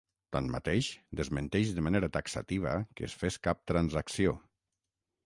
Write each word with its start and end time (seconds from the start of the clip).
Tanmateix, 0.35 0.87
desmenteix 1.19 1.73
de 1.79 1.83
manera 1.87 2.09
taxativa 2.15 2.73
que 2.97 3.07
es 3.11 3.15
fes 3.25 3.39
cap 3.49 3.63
transacció. 3.73 4.35